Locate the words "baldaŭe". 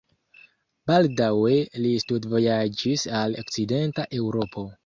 0.91-1.59